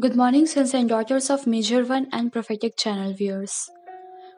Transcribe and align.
Good 0.00 0.16
morning, 0.16 0.46
sons 0.46 0.72
and 0.72 0.88
daughters 0.88 1.28
of 1.28 1.46
Major 1.46 1.84
One 1.84 2.06
and 2.10 2.32
Prophetic 2.32 2.74
Channel 2.74 3.12
viewers. 3.12 3.68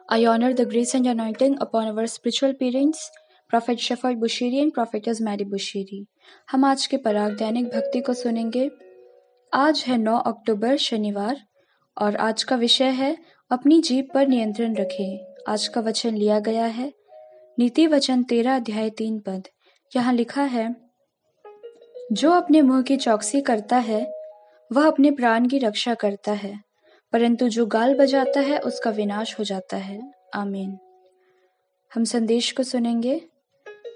I 0.09 0.25
honor 0.25 0.53
the 0.53 0.65
grace 0.65 0.93
and 0.93 1.07
anointing 1.07 1.57
upon 1.61 1.87
our 1.87 2.05
spiritual 2.05 2.53
parents, 2.53 3.09
Prophet 3.49 3.79
Shepherd 3.79 4.19
Bushiri 4.19 4.61
and 4.61 4.73
Prophetess 4.73 5.21
Mary 5.21 5.45
Bushiri. 5.45 5.99
हम 6.51 6.65
आज 6.65 6.85
के 6.87 6.97
पराग 6.97 7.37
दैनिक 7.37 7.67
भक्ति 7.75 8.01
को 8.01 8.13
सुनेंगे 8.13 8.69
आज 9.53 9.83
है 9.87 9.97
9 9.97 10.15
अक्टूबर 10.27 10.75
शनिवार 10.77 11.39
और 11.97 12.15
आज 12.15 12.43
का 12.43 12.55
विषय 12.55 12.89
है 12.97 13.15
अपनी 13.51 13.81
जीप 13.81 14.09
पर 14.13 14.27
नियंत्रण 14.27 14.75
रखें 14.75 15.53
आज 15.53 15.67
का 15.67 15.81
वचन 15.81 16.15
लिया 16.15 16.39
गया 16.39 16.65
है 16.79 16.91
नीति 17.57 17.87
वचन 17.87 18.23
तेरह 18.23 18.55
अध्याय 18.55 18.89
तीन 18.97 19.19
पद 19.19 19.47
यहाँ 19.95 20.13
लिखा 20.13 20.43
है 20.57 20.67
जो 22.11 22.31
अपने 22.31 22.61
मुँह 22.61 22.81
की 22.81 22.97
चौकसी 22.97 23.41
करता 23.41 23.77
है 23.89 24.01
वह 24.73 24.87
अपने 24.87 25.11
प्राण 25.11 25.47
की 25.47 25.57
रक्षा 25.57 25.93
करता 25.93 26.31
है, 26.31 26.59
परंतु 27.13 27.49
जो 27.49 27.65
गाल 27.65 27.95
बजाता 27.95 28.39
है, 28.39 28.59
उसका 28.59 28.89
विनाश 28.89 29.39
हो 29.39 29.43
जाता 29.43 29.77
है। 29.77 30.11
आमीन। 30.33 30.77
हम 31.95 32.03
संदेश 32.03 32.51
को 32.51 32.63
सुनेंगे। 32.63 33.21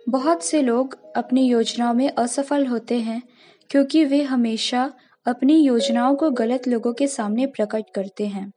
बहुत 0.09 0.43
से 0.43 0.61
लोग 0.61 1.13
अपनी 1.15 1.47
योजनाओं 1.47 1.93
में 1.93 2.09
असफल 2.09 2.65
होते 2.65 2.99
हैं, 2.99 3.21
क्योंकि 3.69 4.05
वे 4.05 4.21
हमेशा 4.21 4.93
अपनी 5.25 5.59
योजनाओं 5.59 6.15
को 6.15 6.31
गलत 6.31 6.67
लोगों 6.67 6.93
के 6.93 7.07
सामने 7.07 7.45
प्रकट 7.45 7.83
करते 7.95 8.27
हैं। 8.27 8.51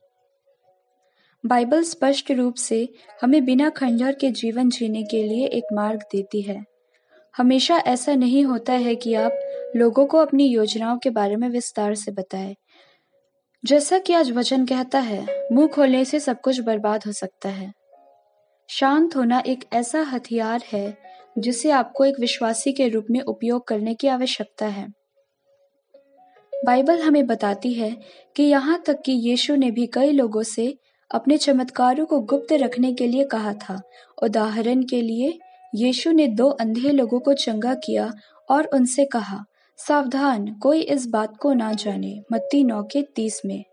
बाइबल 1.46 1.82
स्पष्ट 1.82 2.30
रूप 2.30 2.54
से 2.54 2.88
हमें 3.22 3.44
बिना 3.44 3.70
खंडर 3.70 4.14
के 4.14 4.30
जीवन 4.30 4.70
जीने 4.70 5.02
के 5.02 5.22
लिए 5.22 5.46
एक 5.46 5.64
मार्ग 5.72 6.00
देती 6.00 6.42
है। 6.42 6.64
हमेशा 7.36 7.76
ऐसा 7.76 8.14
नहीं 8.14 8.44
होता 8.44 8.72
है 8.72 8.94
कि 8.94 9.14
आप 9.14 9.38
लोगों 9.76 10.06
को 10.06 10.18
अपनी 10.18 10.46
योजनाओं 10.46 10.98
के 10.98 11.10
बारे 11.10 11.36
में 11.36 11.48
विस्तार 11.48 11.94
से 11.94 12.12
बताएँ। 12.12 12.56
जैसा 13.64 13.98
कि 13.98 14.12
आज 14.12 14.30
वचन 14.32 14.66
कहता 14.66 14.98
है, 14.98 15.48
मुँह 15.52 15.68
खोलने 15.68 16.04
से 16.04 16.20
सब 16.20 16.40
कुछ 16.40 16.60
बर्बाद 16.60 17.02
हो 17.06 17.12
सकता 17.12 17.48
है। 17.48 17.72
शांत 18.68 19.16
होना 19.16 19.42
एक 19.46 19.64
ऐसा 19.72 20.00
हथियार 20.02 20.62
है, 20.72 20.98
जिसे 21.38 21.70
आपको 21.70 22.04
एक 22.04 22.20
विश्वासी 22.20 22.72
के 22.72 22.88
रूप 22.88 23.06
में 23.10 23.20
उपयोग 23.20 23.66
करने 23.66 23.94
की 23.94 24.08
आवश्यकता 24.08 24.66
है। 24.66 24.88
बाइबल 26.64 27.00
हमें 27.00 27.26
बताती 27.26 27.72
है 27.72 27.96
कि 28.36 28.42
यहाँ 28.42 28.82
तक 28.86 29.02
कि 29.02 29.12
यीशु 29.12 29.56
ने 29.56 29.70
भी 29.70 29.86
कई 29.86 30.12
लोगों 30.12 30.42
से 30.42 30.78
अपने 31.10 31.36
चमत्कारों 31.36 32.06
को 32.06 32.20
गुप्त 32.20 32.52
रखने 32.52 32.92
के 32.92 33.06
लिए 33.06 33.24
कहा 33.24 33.54
था। 33.54 33.80
उदाहरण 34.22 34.82
के 34.82 35.02
लिए 35.02 35.38
यीशु 35.74 36.12
ने 36.12 36.26
दो 36.26 36.48
अंधे 36.48 36.90
लोगों 36.90 37.20
को 37.20 37.34
चंगा 37.34 37.74
किया 37.74 38.12
और 38.50 38.66
उनसे 38.66 39.04
कहा, 39.04 39.44
सावधान, 39.76 40.54
कोई 40.54 40.80
इस 40.80 41.06
बात 41.06 41.36
को 41.36 41.52
ना 41.52 41.72
जाने, 41.72 42.20
मत्ती 42.32 42.64
नौ 42.64 42.82
के 42.82 43.02
तीस 43.02 43.42
में। 43.44 43.64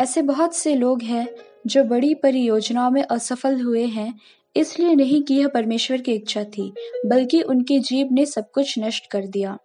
ऐसे 0.00 0.22
बहुत 0.22 0.54
से 0.54 0.74
लोग 0.74 1.02
हैं 1.02 1.28
जो 1.66 1.84
बड़ी 1.84 2.14
परियोजनाओं 2.14 2.90
में 2.90 3.02
असफल 3.02 3.60
हुए 3.60 3.86
हैं, 3.86 4.18
इसलिए 4.56 4.94
नहीं 4.94 5.22
कि 5.22 5.34
यह 5.34 5.48
परमेश्वर 5.48 6.00
की 6.00 6.12
इच्छा 6.12 6.44
थी, 6.44 6.72
बल्कि 7.06 7.42
उनकी 7.42 7.78
जीव 7.78 8.08
ने 8.12 8.26
सब 8.26 8.50
कुछ 8.50 8.78
नष्ट 8.78 9.06
कर 9.06 9.26
दिया। 9.26 9.58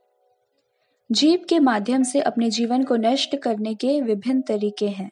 जीव 1.12 1.46
के 1.50 1.60
माध्यम 1.60 2.04
से 2.04 2.22
अपने 2.22 2.50
जीवन 2.50 2.84
को 2.84 2.96
नष्ट 2.96 3.36
करने 3.36 3.74
के 3.74 4.02
विभिन्न 4.02 4.42
तरीके 4.42 4.88
हैं। 4.88 5.10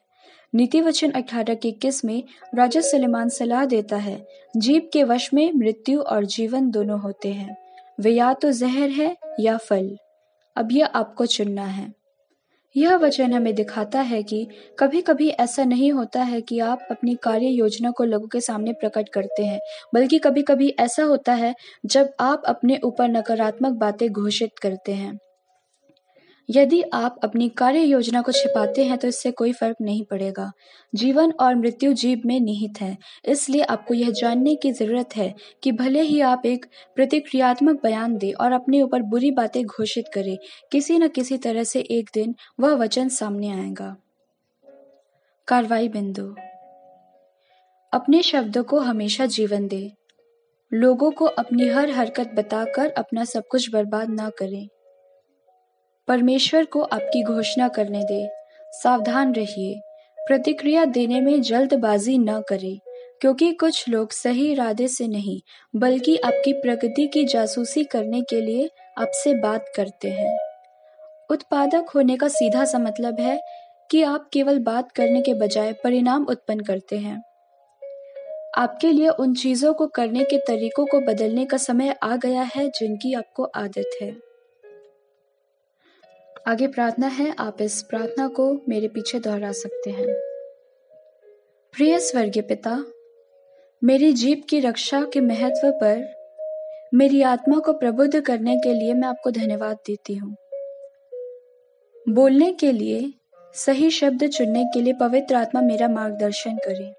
नीति 0.55 0.81
वचन 0.81 1.11
अठारह 1.11 1.53
के 1.53 1.69
इक्कीस 1.69 2.05
में 2.05 2.23
राजा 2.55 2.81
सलेमान 2.81 3.29
सलाह 3.29 3.65
देता 3.65 3.95
है 3.95 4.27
जीव 4.57 4.89
के 4.93 5.03
वश 5.03 5.33
में 5.33 5.53
मृत्यु 5.53 6.01
और 6.01 6.25
जीवन 6.25 6.69
दोनों 6.71 6.99
होते 6.99 7.33
हैं। 7.33 7.57
वे 7.99 8.11
या 8.11 8.33
तो 8.33 8.51
जहर 8.51 8.89
है 8.89 9.17
या 9.39 9.57
फल। 9.57 9.97
अब 10.55 10.71
यह 10.71 10.85
आपको 10.85 11.25
चुनना 11.25 11.65
है। 11.65 11.93
यह 12.77 12.95
वचन 12.95 13.33
हमें 13.33 13.55
दिखाता 13.55 14.01
है 14.01 14.23
कि 14.23 14.47
कभी 14.79 15.01
कभी 15.01 15.29
ऐसा 15.29 15.63
नहीं 15.63 15.91
होता 15.91 16.23
है 16.23 16.41
कि 16.41 16.59
आप 16.59 16.87
अपनी 16.91 17.15
कार्य 17.15 17.47
योजना 17.47 17.91
को 17.91 18.03
लोगों 18.03 18.27
के 18.27 18.41
सामने 18.41 18.73
प्रकट 18.73 19.09
करते 19.09 19.45
हैं, 19.45 19.59
बल्कि 19.93 20.19
कभी 20.19 20.41
कभी 20.41 20.75
ऐसा 20.79 21.03
होता 21.03 21.33
है 21.33 21.55
जब 21.85 22.13
आप 22.19 22.41
अपने 22.45 22.79
ऊपर 22.83 23.07
नकारात्मक 23.07 23.71
बातें 23.71 24.09
घोषित 24.09 24.59
करते 24.61 24.91
हैं। 24.91 25.19
यदि 26.49 26.81
आप 26.93 27.19
अपनी 27.23 27.49
कार्य 27.49 27.79
योजना 27.79 28.21
को 28.21 28.31
छिपाते 28.31 28.83
हैं 28.85 28.97
तो 28.97 29.07
इससे 29.07 29.31
कोई 29.31 29.51
फ़र्क 29.53 29.77
नहीं 29.81 30.03
पड़ेगा। 30.03 30.51
जीवन 30.95 31.31
और 31.31 31.55
मृत्यु 31.55 31.93
जीव 31.93 32.21
में 32.25 32.39
निहित 32.39 32.81
है। 32.81 32.97
इसलिए 33.25 33.61
आपको 33.61 33.93
यह 33.93 34.11
जानने 34.11 34.55
की 34.55 34.71
ज़रूरत 34.71 35.15
है 35.15 35.33
कि 35.63 35.71
भले 35.71 36.01
ही 36.01 36.19
आप 36.21 36.45
एक 36.45 36.65
प्रतिक्रियात्मक 36.95 37.81
बयान 37.83 38.17
दें 38.17 38.33
और 38.33 38.51
अपने 38.51 38.81
ऊपर 38.81 39.01
बुरी 39.01 39.31
बातें 39.31 39.63
घोषित 39.65 40.05
करें, 40.13 40.37
किसी 40.71 40.97
न 40.97 41.07
किसी 41.07 41.37
तरह 41.37 41.63
से 41.63 41.79
एक 41.81 42.09
दिन 42.13 42.35
वह 42.59 42.75
वचन 42.75 43.09
सामने 43.09 43.49
आएगा। 43.49 43.95
कार्रवाई 45.47 45.87
बिंदु। 45.87 46.35
अपने 47.93 48.21
शब्दों 48.21 48.63
को 48.63 48.79
हमेशा 48.79 49.25
जीवन 49.25 49.67
दे। 49.67 49.91
लोगों 50.73 51.11
को 51.11 51.25
अपनी 51.25 51.67
हर 51.67 51.89
हरकत 51.89 52.31
बताकर 52.33 52.89
अपना 52.89 53.25
सब 53.25 53.43
कुछ 53.51 53.71
बर्बाद 53.73 54.09
ना 54.09 54.29
करें। 54.29 54.67
परमेश्वर 56.07 56.65
को 56.65 56.81
आपकी 56.81 57.23
घोषणा 57.23 57.67
करने 57.67 58.03
दे। 58.03 58.29
सावधान 58.71 59.33
रहिए। 59.33 59.81
प्रतिक्रिया 60.27 60.85
देने 60.85 61.21
में 61.21 61.41
जल्दबाजी 61.41 62.17
न 62.17 62.41
करें, 62.41 62.79
क्योंकि 63.21 63.51
कुछ 63.51 63.89
लोग 63.89 64.11
सही 64.11 64.51
इरादे 64.51 64.87
से 64.87 65.07
नहीं, 65.07 65.41
बल्कि 65.75 66.17
आपकी 66.17 66.53
प्रगति 66.53 67.07
की 67.07 67.25
जासूसी 67.25 67.83
करने 67.83 68.21
के 68.21 68.41
लिए 68.41 68.69
आपसे 68.97 69.33
बात 69.33 69.65
करते 69.75 70.09
हैं। 70.09 70.39
उत्पादक 71.29 71.85
होने 71.95 72.17
का 72.17 72.27
सीधा 72.27 72.65
सा 72.65 72.79
मतलब 72.79 73.19
है 73.19 73.39
कि 73.91 74.03
आप 74.03 74.29
केवल 74.33 74.59
बात 74.59 74.91
करने 74.91 75.21
के 75.21 75.33
बजाय 75.33 75.73
परिणाम 75.73 76.25
उत्पन्न 76.25 76.59
करते 76.59 76.97
हैं। 76.97 77.23
आपके 78.57 78.91
लिए 78.91 79.09
उन 79.09 79.33
चीज़ों 79.33 79.73
को 79.73 79.87
करने 79.87 80.23
के 80.23 80.37
तरीकों 80.37 80.85
को 80.85 80.99
बदलने 80.99 81.45
का 81.45 81.57
समय 81.57 81.95
आ 82.03 82.15
गया 82.15 82.41
है 82.41 82.69
जिनकी 82.69 83.13
आपको 83.13 83.43
आदत 83.43 83.89
है। 84.01 84.24
आगे 86.47 86.67
प्रार्थना 86.67 87.07
है, 87.07 87.35
आप 87.39 87.61
इस 87.61 87.81
प्रार्थना 87.81 88.27
को 88.27 88.61
मेरे 88.69 88.87
पीछे 88.87 89.19
दोहरा 89.19 89.51
सकते 89.51 89.89
हैं। 89.89 90.05
प्रिय 91.73 91.99
स्वर्गीय 91.99 92.43
पिता, 92.43 92.85
मेरी 93.83 94.13
जीप 94.13 94.43
की 94.49 94.59
रक्षा 94.59 95.01
के 95.13 95.21
महत्व 95.21 95.71
पर 95.71 96.03
मेरी 96.93 97.21
आत्मा 97.21 97.59
को 97.59 97.73
प्रबुद्ध 97.73 98.21
करने 98.21 98.57
के 98.57 98.73
लिए 98.73 98.93
मैं 98.93 99.07
आपको 99.07 99.31
धन्यवाद 99.31 99.77
देती 99.87 100.15
हूँ। 100.15 100.35
बोलने 102.09 102.51
के 102.51 102.71
लिए, 102.71 103.13
सही 103.53 103.91
शब्द 103.91 104.27
चुनने 104.27 104.65
के 104.65 104.81
लिए 104.81 104.93
पवित्र 104.93 105.35
आत्मा 105.35 105.61
मेरा 105.61 105.87
मार्गदर्शन 105.87 106.57
करे। 106.67 106.93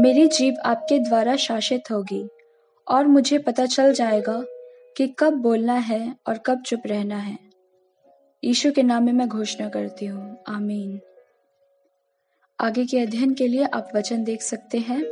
मेरी 0.00 0.26
जीव 0.26 0.54
आपके 0.64 0.98
द्वारा 0.98 1.36
शासित 1.36 1.90
होगी 1.90 2.28
और 2.86 3.06
मुझे 3.06 3.38
पता 3.38 3.66
चल 3.66 3.92
जाएगा 3.92 4.44
कि 4.96 5.14
कब 5.18 5.32
बोलना 5.32 5.74
है 5.74 6.16
और 6.26 6.38
कब 6.38 6.62
चुप 6.62 6.82
रहना 6.86 7.16
है। 7.16 7.51
ईशु 8.42 8.70
के 8.72 8.82
नाम 8.82 9.04
में 9.04 9.12
मैं 9.12 9.28
घोषणा 9.28 9.68
करती 9.68 10.06
हूँ। 10.06 10.36
आमीन। 10.48 11.00
आगे 12.58 12.84
के 12.84 12.98
अध्ययन 12.98 13.34
के 13.34 13.46
लिए 13.48 13.64
आप 13.64 13.90
वचन 13.94 14.24
देख 14.24 14.42
सकते 14.42 14.78
हैं। 14.78 15.02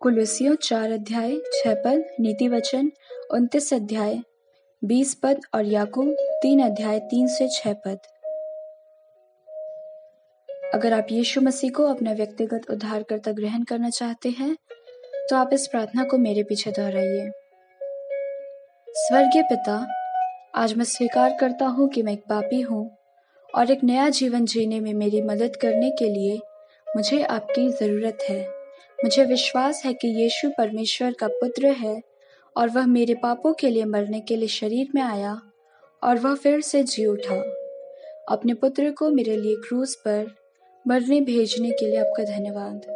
कुलसियों 0.00 0.54
चार 0.54 0.92
अध्याय, 0.92 1.36
छह 1.54 1.74
पद, 1.74 2.04
नीति 2.20 2.48
वचन, 2.48 2.90
उन्तीस 3.30 3.72
अध्याय, 3.74 4.18
बीस 4.82 5.14
पद 5.14 5.40
और 5.54 5.64
याकूब 5.64 6.14
तीन 6.42 6.62
अध्याय, 6.62 6.98
तीन 7.00 7.26
से 7.28 7.48
छह 7.48 7.72
पद। 7.72 7.98
अगर 10.74 10.92
आप 10.92 11.06
यीशु 11.10 11.40
मसीह 11.40 11.70
को 11.70 11.86
अपना 11.86 12.12
व्यक्तिगत 12.12 12.70
उद्धारकर्ता 12.70 13.32
ग्रहण 13.32 13.62
करना 13.62 13.90
चाहते 13.90 14.30
हैं 14.30 14.56
तो 15.30 15.36
आप 15.36 15.50
इस 15.52 15.66
प्रार्थना 15.66 16.04
को 16.04 16.18
मेरे 16.18 16.42
पीछे 16.42 16.70
दोहराइए। 16.70 17.30
स्वर्गीय 18.88 19.42
पिता 19.42 19.76
आज 20.54 20.74
मैं 20.74 20.84
स्वीकार 20.84 21.36
करता 21.40 21.66
हूँ 21.66 21.88
कि 21.88 22.02
मैं 22.02 22.12
एक 22.12 22.22
पापी 22.28 22.60
हूँ 22.60 22.90
और 23.54 23.70
एक 23.70 23.84
नया 23.84 24.08
जीवन 24.08 24.44
जीने 24.44 24.80
में 24.80 24.94
मेरी 24.94 25.22
मदद 25.22 25.56
करने 25.56 25.90
के 25.90 26.08
लिए 26.08 26.40
मुझे 26.96 27.22
आपकी 27.22 27.68
ज़रूरत 27.68 28.18
है। 28.30 28.40
मुझे 28.98 29.24
विश्वास 29.24 29.82
है 29.84 29.92
कि 29.94 30.08
यीशु 30.08 30.50
परमेश्वर 30.58 31.12
का 31.12 31.28
पुत्र 31.28 31.66
है 31.66 32.02
और 32.56 32.68
वह 32.68 32.86
मेरे 32.86 33.14
पापों 33.14 33.52
के 33.52 33.70
लिए 33.70 33.84
मरने 33.84 34.20
के 34.20 34.36
लिए 34.36 34.48
शरीर 34.48 34.88
में 34.94 35.02
आया 35.02 35.40
और 36.02 36.18
वह 36.18 36.34
फिर 36.34 36.60
से 36.60 36.82
जी 36.82 37.06
उठा। 37.06 37.40
अपने 38.28 38.54
पुत्र 38.54 38.90
को 38.90 39.10
मेरे 39.10 39.36
लिए 39.36 39.56
क्रूज 39.56 39.94
पर 39.94 40.34
मरने 40.88 41.20
भेजने 41.20 41.70
के 41.70 41.86
लिए 41.86 42.00
आपका 42.00 42.24
धन्यवाद। 42.24 42.86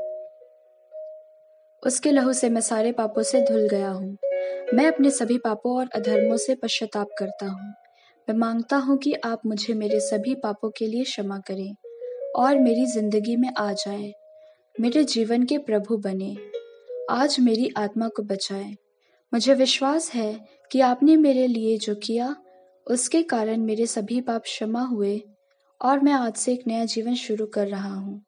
उसके 1.82 2.12
लहू 2.12 2.32
से 2.32 2.48
मैं 2.48 2.60
सारे 2.60 2.92
पापों 2.92 3.22
से 3.22 3.40
धुल 3.40 3.68
गया 3.68 3.90
हूँ। 3.90 4.16
मैं 4.74 4.86
अपने 4.86 5.10
सभी 5.10 5.38
पापों 5.38 5.76
और 5.78 5.88
अधर्मों 5.94 6.36
से 6.36 6.54
पश्चाताप 6.54 7.08
करता 7.18 7.46
हूँ। 7.46 7.74
मैं 8.28 8.36
माँगता 8.36 8.76
हूँ 8.76 8.98
कि 8.98 9.12
आप 9.12 9.40
मुझे 9.46 9.74
मेरे 9.74 10.00
सभी 10.00 10.34
पापों 10.34 10.70
के 10.70 10.86
लिए 10.86 11.04
क्षमा 11.04 11.38
करें 11.38 11.74
और 12.36 12.58
मेरी 12.58 12.86
ज़िंदगी 12.86 13.36
में 13.36 13.48
आ 13.58 13.72
जाए। 13.72 14.12
मेरे 14.80 15.04
जीवन 15.04 15.42
के 15.42 15.58
प्रभु 15.58 15.96
बने। 15.96 16.36
आज 17.10 17.36
मेरी 17.40 17.70
आत्मा 17.76 18.08
को 18.08 18.22
बचाए। 18.22 18.74
मुझे 19.34 19.54
विश्वास 19.54 20.14
है 20.14 20.46
कि 20.72 20.80
आपने 20.80 21.16
मेरे 21.16 21.46
लिए 21.46 21.78
जो 21.78 21.94
किया, 21.94 22.36
उसके 22.86 23.22
कारण 23.22 23.60
मेरे 23.60 23.86
सभी 23.86 24.20
पाप 24.20 24.42
क्षमा 24.42 24.82
हुए 24.82 25.22
और 25.82 26.00
मैं 26.00 26.12
आज 26.12 26.34
से 26.34 26.52
एक 26.52 26.64
नया 26.66 26.84
जीवन 26.84 27.14
शुरू 27.14 27.46
कर 27.46 27.68
रहा 27.68 27.94
हूँ। 27.94 28.22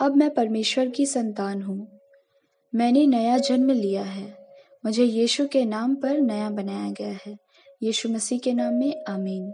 अब 0.00 0.16
मैं 0.16 0.34
परमेश्वर 0.34 0.88
की 0.88 1.06
संतान 1.06 1.62
हूँ। 1.62 2.00
मैंने 2.74 3.06
नया 3.06 3.38
जन्म 3.38 3.70
लिया 3.70 4.02
है। 4.02 4.41
मुझे 4.84 5.04
यीशु 5.04 5.48
के 5.48 5.64
नाम 5.64 5.94
पर 5.94 6.20
नया 6.20 6.50
बनाया 6.50 6.90
गया 6.90 7.18
है। 7.26 7.36
यीशु 7.82 8.08
मसीह 8.08 8.38
के 8.38 8.52
नाम 8.52 8.74
में 8.74 9.04
आमीन। 9.08 9.52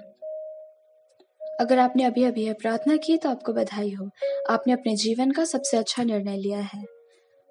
अगर 1.61 1.79
आपने 1.79 2.05
अभी 2.05 2.25
अभी 2.25 2.47
यह 2.47 2.53
प्रार्थना 2.53 2.97
की 2.97 3.17
तो 3.17 3.29
आपको 3.29 3.53
बधाई 3.53 3.91
हो। 3.91 4.11
आपने 4.51 4.73
अपने 4.73 4.97
जीवन 4.97 5.31
का 5.31 5.45
सबसे 5.45 5.77
अच्छा 5.77 6.05
निर्णय 6.05 6.37
लिया 6.37 6.59
है। 6.59 6.85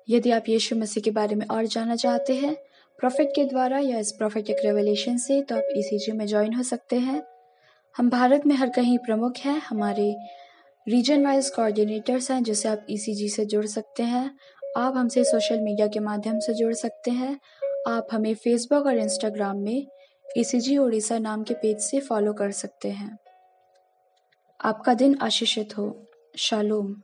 यदि 0.10 0.32
आप 0.32 0.44
यीशु 0.50 0.76
मसीह 0.76 1.02
के 1.02 1.12
बारे 1.12 1.36
में 1.36 1.46
और 1.48 1.66
जानना 1.66 1.96
चाहते 1.96 2.36
हैं, 2.36 2.56
प्रॉफिट 3.00 3.30
के 3.36 3.46
द्वारा 3.46 3.80
या 3.80 4.00
इस 4.00 4.12
प्रॉफिटिक 4.12 4.56
रेवलेशन 4.66 5.18
से 5.18 5.42
तो 5.42 5.56
आप 5.56 5.64
ECG 5.78 6.14
में 6.14 6.28
ज्वाइन 6.28 6.54
हो 6.54 6.64
सकते 6.64 6.96
हैं। 6.96 7.24
हम 7.98 8.10
भारत 8.10 8.46
में 8.46 8.56
हर 8.56 8.70
कहीं 8.70 8.98
प्रमुख 8.98 9.34
हैं। 9.38 9.60
हमारे 9.60 10.16
रीजन 10.88 11.26
वाइज 11.26 11.50
कोऑर्डिनेटर्स 11.50 12.32
हैं, 12.32 12.44
जिससे 12.44 12.70
आप 12.70 12.88
ECG 12.88 13.30
से 13.30 13.46
जुड़ 13.46 13.66
सकते 13.66 14.04
हैं। 14.04 14.38
आप 14.78 14.94
हमसे 14.96 15.24
सोशल 15.24 15.60
मीडिया 15.60 15.88
के 15.88 16.00
माध्यम 16.00 16.40
से 16.40 16.54
जुड़ 16.54 16.74
सकते 16.74 17.12
हैं। 17.12 17.40
आप 17.88 18.08
हमें 18.12 18.36
फेसबुक 18.36 18.86
और 18.86 18.98
इंस्टाग्राम 18.98 19.58
में 19.58 19.88
ई 20.38 20.78
उड़ीसा 20.78 21.20
नाम 21.20 21.44
के 21.44 21.54
पेज 21.54 21.78
से 21.80 22.00
फॉलो 22.00 22.34
कर 22.34 22.52
सकते 22.52 22.92
हैं। 22.92 23.18
आपका 24.66 24.94
दिन 24.94 25.18
आशीषित 25.22 25.78
हो। 25.78 26.12
शालोम। 26.38 27.02